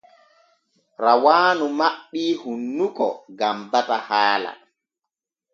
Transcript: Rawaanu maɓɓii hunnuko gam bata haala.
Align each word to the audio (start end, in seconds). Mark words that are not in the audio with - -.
Rawaanu 1.03 1.65
maɓɓii 1.79 2.31
hunnuko 2.41 3.07
gam 3.39 3.57
bata 3.71 3.95
haala. 4.07 4.51